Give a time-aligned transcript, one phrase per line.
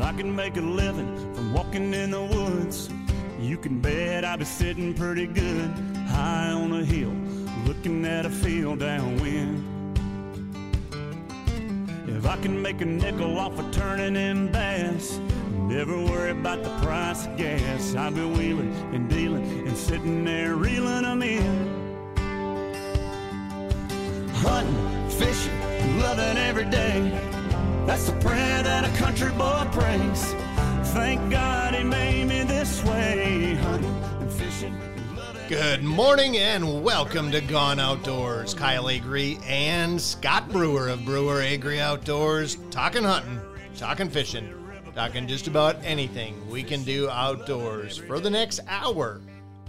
[0.00, 2.88] I can make a living from walking in the woods,
[3.38, 5.70] you can bet I'll be sitting pretty good
[6.08, 7.14] high on a hill,
[7.66, 9.64] looking at a field downwind.
[12.08, 15.18] If I can make a nickel off of turning in bass,
[15.68, 17.94] never worry about the price of gas.
[17.94, 21.59] I'll be wheeling and dealing and sitting there reeling them in.
[28.00, 30.32] That's the prayer that a country boy prays.
[30.94, 33.56] Thank God he made me this way.
[33.56, 34.74] Hunting and fishing.
[35.50, 38.54] Good morning and welcome to Gone Outdoors.
[38.54, 43.38] Kyle Agre and Scott Brewer of Brewer Agre Outdoors talking hunting,
[43.76, 44.50] talking fishing,
[44.94, 49.20] talking just about anything we can do outdoors for the next hour.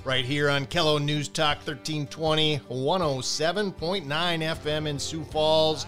[0.06, 5.86] Right here on KELO News Talk 1320, 107.9 FM in Sioux Falls,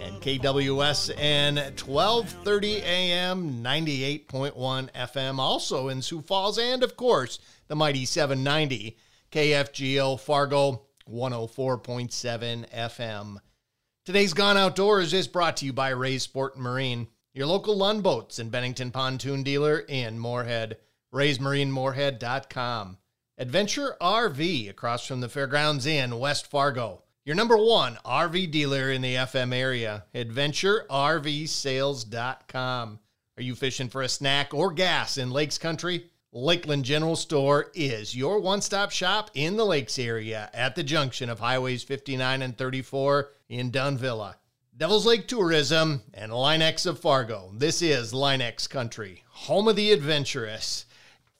[0.00, 8.04] and KWSN 1230 AM, 98.1 FM, also in Sioux Falls, and of course, the mighty
[8.04, 8.96] 790
[9.30, 13.36] KFGO Fargo 104.7 FM.
[14.04, 18.02] Today's Gone Outdoors is brought to you by Ray's Sport and Marine, your local Lund
[18.02, 20.78] Boats and Bennington Pontoon dealer in Moorhead.
[21.12, 22.98] Ray'sMarineMoorhead.com.
[23.38, 27.02] Adventure RV across from the Fairgrounds Inn, West Fargo.
[27.28, 30.06] Your number one RV dealer in the FM area.
[30.14, 32.98] AdventureRVSales.com.
[33.36, 36.06] Are you fishing for a snack or gas in Lakes Country?
[36.32, 41.28] Lakeland General Store is your one stop shop in the Lakes area at the junction
[41.28, 44.36] of Highways 59 and 34 in Dunvilla.
[44.74, 47.50] Devil's Lake Tourism and Linex of Fargo.
[47.52, 50.86] This is Linex Country, home of the adventurous.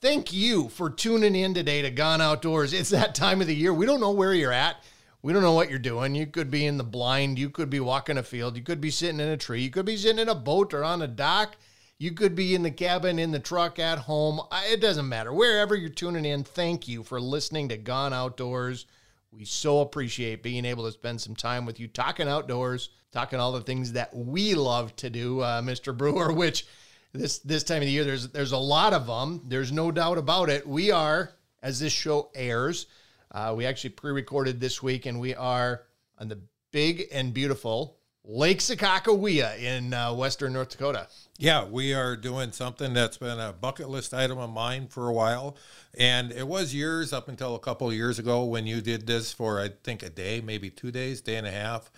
[0.02, 2.74] Thank you for tuning in today to Gone Outdoors.
[2.74, 3.72] It's that time of the year.
[3.72, 4.84] We don't know where you're at.
[5.20, 6.14] We don't know what you're doing.
[6.14, 7.38] You could be in the blind.
[7.38, 8.56] You could be walking a field.
[8.56, 9.62] You could be sitting in a tree.
[9.62, 11.56] You could be sitting in a boat or on a dock.
[11.98, 14.40] You could be in the cabin, in the truck, at home.
[14.70, 15.32] It doesn't matter.
[15.32, 18.86] Wherever you're tuning in, thank you for listening to Gone Outdoors.
[19.32, 23.52] We so appreciate being able to spend some time with you talking outdoors, talking all
[23.52, 25.96] the things that we love to do, uh, Mr.
[25.96, 26.66] Brewer, which
[27.12, 29.42] this this time of the year there's there's a lot of them.
[29.46, 30.66] There's no doubt about it.
[30.66, 31.32] We are
[31.62, 32.86] as this show airs,
[33.32, 35.82] uh, we actually pre-recorded this week, and we are
[36.18, 36.38] on the
[36.72, 41.06] big and beautiful Lake Sakakawea in uh, western North Dakota.
[41.38, 45.12] Yeah, we are doing something that's been a bucket list item of mine for a
[45.12, 45.56] while.
[45.96, 49.32] And it was years up until a couple of years ago when you did this
[49.32, 51.90] for, I think, a day, maybe two days, day and a half.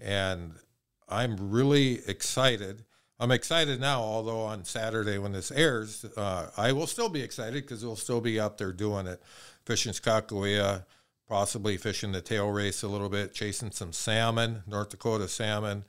[0.00, 0.54] And
[1.08, 2.84] I'm really excited.
[3.20, 7.62] I'm excited now, although on Saturday when this airs, uh, I will still be excited
[7.62, 9.22] because we'll still be out there doing it,
[9.64, 10.84] fishing Sakakawea,
[11.28, 15.84] possibly fishing the tail race a little bit, chasing some salmon, North Dakota salmon.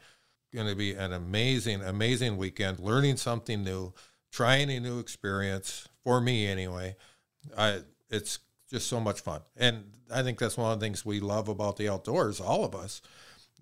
[0.53, 3.93] Going to be an amazing, amazing weekend, learning something new,
[4.31, 6.95] trying a new experience for me anyway.
[7.57, 9.41] I, it's just so much fun.
[9.57, 9.83] And
[10.13, 13.01] I think that's one of the things we love about the outdoors, all of us,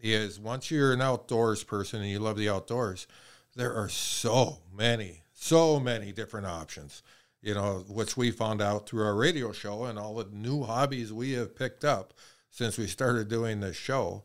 [0.02, 3.08] is once you're an outdoors person and you love the outdoors,
[3.56, 7.04] there are so many, so many different options,
[7.42, 11.14] you know, which we found out through our radio show and all the new hobbies
[11.14, 12.14] we have picked up
[12.50, 14.24] since we started doing this show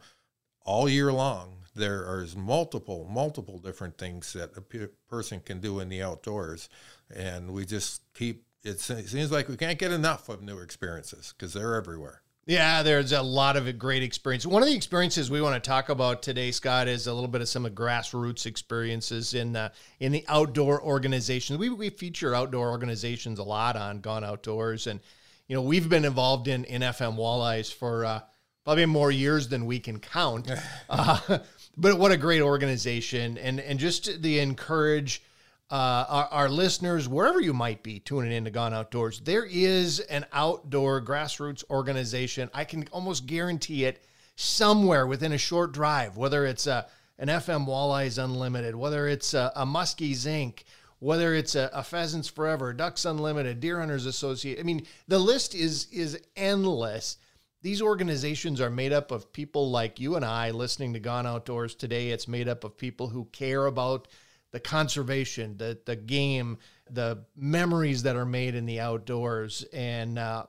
[0.64, 1.54] all year long.
[1.74, 6.68] There are multiple, multiple different things that a pe- person can do in the outdoors.
[7.14, 11.54] And we just keep, it seems like we can't get enough of new experiences because
[11.54, 12.22] they're everywhere.
[12.48, 14.46] Yeah, there's a lot of great experience.
[14.46, 17.42] One of the experiences we want to talk about today, Scott, is a little bit
[17.42, 19.68] of some of grassroots experiences in uh,
[20.00, 21.58] in the outdoor organizations.
[21.58, 24.98] We we feature outdoor organizations a lot on Gone Outdoors, and
[25.46, 28.20] you know we've been involved in in FM Walleyes for uh,
[28.64, 30.50] probably more years than we can count.
[30.88, 31.40] uh,
[31.76, 35.22] but what a great organization, and and just the encourage
[35.70, 40.00] uh, our, our listeners, wherever you might be tuning in to Gone Outdoors, there is
[40.00, 42.48] an outdoor grassroots organization.
[42.54, 44.04] I can almost guarantee it
[44.36, 46.86] somewhere within a short drive, whether it's a,
[47.18, 50.62] an FM Walleyes Unlimited, whether it's a, a Muskies Inc.,
[51.00, 54.58] whether it's a, a Pheasants Forever, Ducks Unlimited, Deer Hunters Associate.
[54.58, 57.18] I mean, the list is is endless.
[57.60, 61.74] These organizations are made up of people like you and I listening to Gone Outdoors
[61.74, 62.10] today.
[62.10, 64.08] It's made up of people who care about
[64.52, 66.58] the conservation, the the game,
[66.90, 69.64] the memories that are made in the outdoors.
[69.72, 70.44] And uh,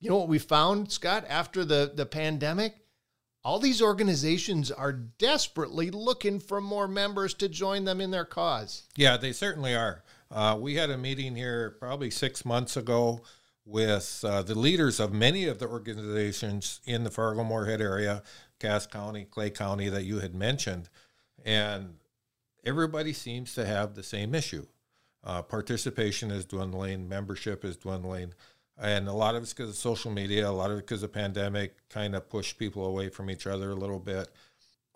[0.00, 2.74] you know what we found, Scott, after the the pandemic,
[3.44, 8.84] all these organizations are desperately looking for more members to join them in their cause.
[8.96, 10.04] Yeah, they certainly are.
[10.30, 13.22] Uh, we had a meeting here probably six months ago
[13.64, 18.22] with uh, the leaders of many of the organizations in the Fargo Moorhead area,
[18.58, 20.88] Cass County, Clay County, that you had mentioned.
[21.44, 21.94] And
[22.64, 24.66] everybody seems to have the same issue.
[25.22, 28.32] Uh, participation is dwindling, membership is dwindling,
[28.78, 31.12] and a lot of it's because of social media, a lot of it because of
[31.12, 34.30] pandemic kind of pushed people away from each other a little bit.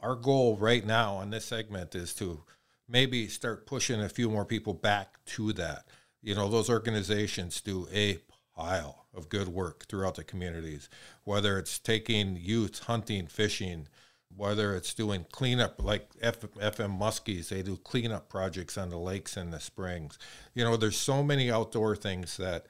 [0.01, 2.43] Our goal right now on this segment is to
[2.89, 5.85] maybe start pushing a few more people back to that.
[6.23, 8.19] You know, those organizations do a
[8.57, 10.89] pile of good work throughout the communities,
[11.25, 13.89] whether it's taking youth hunting, fishing,
[14.37, 19.37] whether it's doing cleanup like F, FM Muskies, they do cleanup projects on the lakes
[19.37, 20.19] and the springs.
[20.55, 22.67] You know, there's so many outdoor things that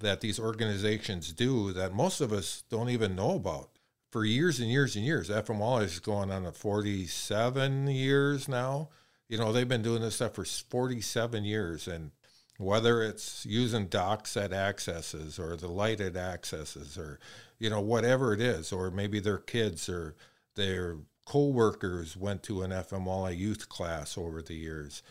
[0.00, 3.70] that these organizations do that most of us don't even know about.
[4.10, 8.88] For years and years and years, FM Walleye is going on a 47 years now.
[9.28, 12.12] You know, they've been doing this stuff for 47 years, and
[12.58, 17.18] whether it's using docks at accesses or the lighted accesses or
[17.58, 20.14] you know whatever it is or maybe their kids or
[20.58, 25.02] their co-workers went to an FMLA youth class over the years.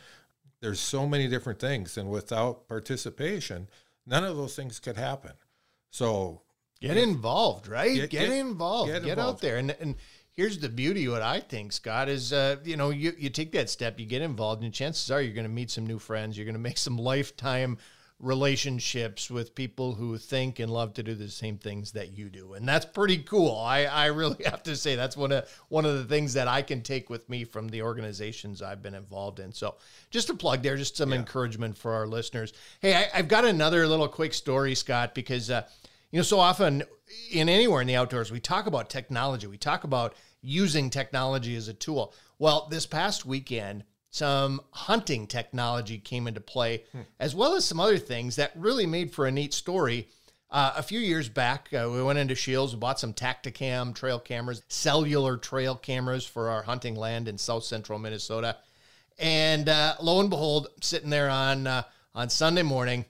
[0.62, 3.68] There's so many different things and without participation
[4.06, 5.34] none of those things could happen.
[5.92, 6.42] So
[6.82, 7.96] get involved right?
[7.96, 8.92] get, get, get involved.
[8.92, 9.38] Get, get involved.
[9.38, 9.58] out there.
[9.58, 9.96] And and
[10.34, 13.70] here's the beauty what i think scott is uh, you know you, you take that
[13.70, 16.46] step you get involved and chances are you're going to meet some new friends you're
[16.46, 17.76] going to make some lifetime
[18.20, 22.54] relationships with people who think and love to do the same things that you do.
[22.54, 23.56] And that's pretty cool.
[23.56, 26.64] I, I really have to say that's one of one of the things that i
[26.64, 29.52] can take with me from the organizations i've been involved in.
[29.52, 29.76] So
[30.10, 31.18] just a plug there just some yeah.
[31.18, 32.54] encouragement for our listeners.
[32.80, 35.68] Hey I, have got another little quick story scott because uh,
[36.10, 36.84] you know so often
[37.32, 39.46] in anywhere in the outdoors we talk about technology.
[39.46, 42.14] We talk about using technology as a tool.
[42.40, 47.02] Well, this past weekend, some hunting technology came into play, hmm.
[47.20, 50.08] as well as some other things that really made for a neat story.
[50.50, 54.20] Uh, a few years back, uh, we went into Scheels, and bought some Tactacam trail
[54.20, 58.56] cameras, cellular trail cameras for our hunting land in south central Minnesota.
[59.20, 61.84] And uh, lo and behold, sitting there on uh,
[62.16, 63.06] on Sunday morning,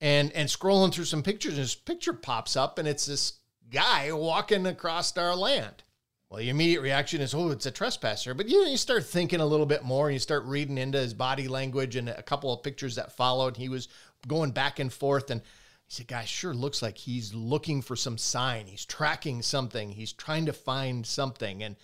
[0.00, 3.34] and and scrolling through some pictures, and this picture pops up, and it's this
[3.70, 5.82] guy walking across our land.
[6.30, 8.34] Well, your immediate reaction is, oh, it's a trespasser.
[8.34, 10.98] But you know, you start thinking a little bit more and you start reading into
[10.98, 13.56] his body language and a couple of pictures that followed.
[13.56, 13.88] He was
[14.26, 18.18] going back and forth and he said, guy, sure looks like he's looking for some
[18.18, 18.66] sign.
[18.66, 19.90] He's tracking something.
[19.90, 21.62] He's trying to find something.
[21.62, 21.76] And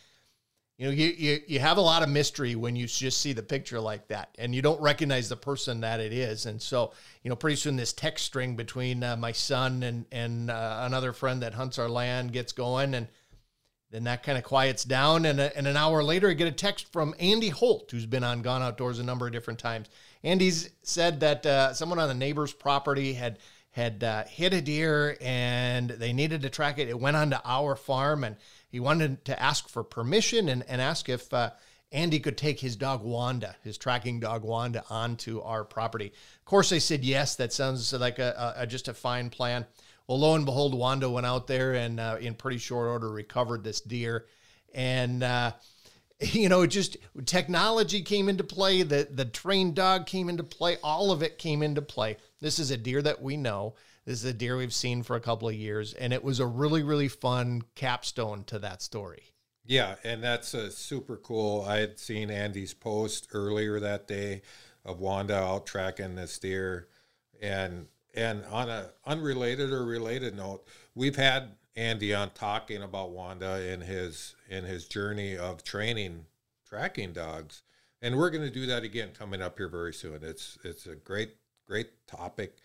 [0.77, 3.45] you know, you, you you have a lot of mystery when you just see the
[3.45, 6.47] picture like that, and you don't recognize the person that it is.
[6.47, 6.93] And so,
[7.23, 11.13] you know, pretty soon this text string between uh, my son and and uh, another
[11.13, 13.07] friend that hunts our land gets going, and
[13.95, 16.53] then that kind of quiets down, and, a, and an hour later, I get a
[16.53, 19.89] text from Andy Holt, who's been on Gone Outdoors a number of different times.
[20.25, 23.39] Andy's said that uh, someone on the neighbor's property had
[23.71, 26.89] had uh, hit a deer and they needed to track it.
[26.89, 28.37] It went onto our farm, and
[28.69, 31.51] he wanted to ask for permission and, and ask if uh,
[31.93, 36.07] Andy could take his dog Wanda, his tracking dog Wanda, onto our property.
[36.07, 37.37] Of course, I said yes.
[37.37, 39.67] That sounds like a, a just a fine plan.
[40.07, 43.65] Well, lo and behold, Wanda went out there and uh, in pretty short order recovered
[43.65, 44.27] this deer.
[44.75, 45.53] And, uh,
[46.21, 51.11] you know, just technology came into play, the, the trained dog came into play, all
[51.11, 52.17] of it came into play.
[52.41, 53.75] This is a deer that we know.
[54.05, 55.95] This is a deer we've seen for a couple of years.
[55.95, 59.35] And it was a really, really fun capstone to that story.
[59.67, 61.65] Yeah, and that's a super cool.
[61.67, 64.43] I had seen Andy's post earlier that day
[64.85, 66.89] of Wanda out tracking this deer,
[67.41, 73.73] and and on a unrelated or related note, we've had Andy on talking about Wanda
[73.73, 76.27] in his in his journey of training
[76.69, 77.63] tracking dogs,
[78.01, 80.21] and we're going to do that again coming up here very soon.
[80.23, 81.35] It's it's a great
[81.67, 82.57] great topic.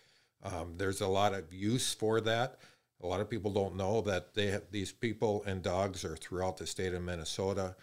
[0.42, 2.58] Um, there's a lot of use for that.
[3.02, 6.56] A lot of people don't know that they have, these people and dogs are throughout
[6.56, 7.74] the state of Minnesota.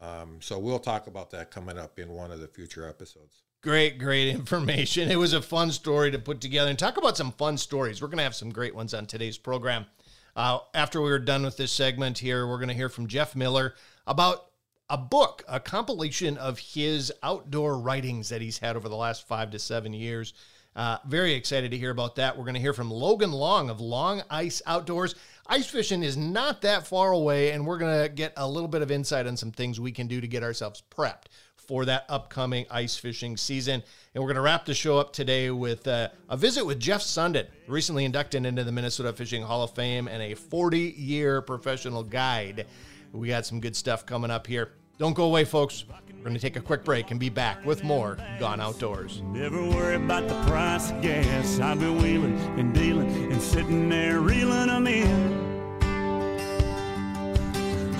[0.00, 3.42] Um, so we'll talk about that coming up in one of the future episodes.
[3.62, 5.08] Great, great information.
[5.08, 8.02] It was a fun story to put together and talk about some fun stories.
[8.02, 9.86] We're going to have some great ones on today's program.
[10.34, 13.74] Uh, after we're done with this segment here, we're going to hear from Jeff Miller
[14.04, 14.46] about
[14.90, 19.52] a book, a compilation of his outdoor writings that he's had over the last five
[19.52, 20.34] to seven years.
[20.74, 22.36] Uh, very excited to hear about that.
[22.36, 25.14] We're going to hear from Logan Long of Long Ice Outdoors.
[25.46, 28.82] Ice fishing is not that far away, and we're going to get a little bit
[28.82, 31.26] of insight on some things we can do to get ourselves prepped
[31.66, 33.82] for that upcoming ice fishing season.
[34.14, 37.00] And we're going to wrap the show up today with uh, a visit with Jeff
[37.00, 42.02] Sundin, recently inducted into the Minnesota Fishing Hall of Fame and a 40 year professional
[42.02, 42.66] guide.
[43.12, 44.72] We got some good stuff coming up here.
[44.98, 45.84] Don't go away, folks.
[46.22, 49.22] We're going to take a quick break and be back with more Gone Outdoors.
[49.22, 51.58] Never worry about the price of gas.
[51.58, 55.52] I've been wheeling and dealing and sitting there reeling them in.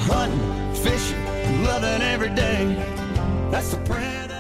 [0.03, 0.52] Hunting,
[3.63, 4.32] That's the